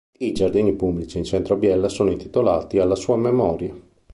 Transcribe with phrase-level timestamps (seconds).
[0.17, 3.71] I giardini pubblici in centro a Biella sono intitolati alla sua memoria.